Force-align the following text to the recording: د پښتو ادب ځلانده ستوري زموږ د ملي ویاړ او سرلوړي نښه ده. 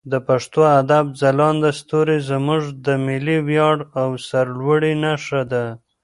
د 0.11 0.13
پښتو 0.27 0.61
ادب 0.79 1.05
ځلانده 1.21 1.71
ستوري 1.79 2.19
زموږ 2.29 2.63
د 2.85 2.87
ملي 3.05 3.37
ویاړ 3.47 3.77
او 4.01 4.09
سرلوړي 4.27 4.93
نښه 5.03 5.41
ده. 5.51 5.65